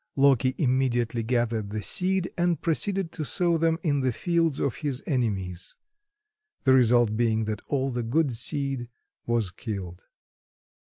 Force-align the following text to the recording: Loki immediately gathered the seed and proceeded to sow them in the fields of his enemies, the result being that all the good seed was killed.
Loki 0.15 0.55
immediately 0.57 1.21
gathered 1.21 1.69
the 1.69 1.83
seed 1.83 2.31
and 2.35 2.59
proceeded 2.59 3.11
to 3.11 3.23
sow 3.23 3.55
them 3.55 3.77
in 3.83 3.99
the 3.99 4.11
fields 4.11 4.59
of 4.59 4.77
his 4.77 5.03
enemies, 5.05 5.75
the 6.63 6.73
result 6.73 7.15
being 7.15 7.45
that 7.45 7.61
all 7.67 7.91
the 7.91 8.01
good 8.01 8.31
seed 8.33 8.89
was 9.27 9.51
killed. 9.51 10.05